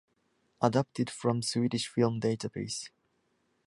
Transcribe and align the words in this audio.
Adapted 0.63 1.11
from 1.11 1.43
Swedish 1.43 1.87
Film 1.87 2.19
Database. 2.19 2.89